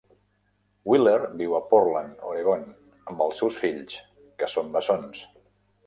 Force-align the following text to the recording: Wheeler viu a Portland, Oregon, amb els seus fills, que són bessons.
Wheeler 0.91 1.17
viu 1.41 1.53
a 1.59 1.61
Portland, 1.75 2.17
Oregon, 2.31 2.65
amb 3.13 3.25
els 3.27 3.43
seus 3.43 3.63
fills, 3.67 4.03
que 4.41 4.53
són 4.57 4.77
bessons. 4.79 5.27